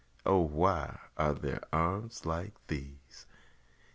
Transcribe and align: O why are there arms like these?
O 0.25 0.39
why 0.39 0.97
are 1.15 1.35
there 1.35 1.61
arms 1.71 2.25
like 2.25 2.53
these? 2.65 3.27